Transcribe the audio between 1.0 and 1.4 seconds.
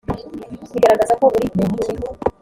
ko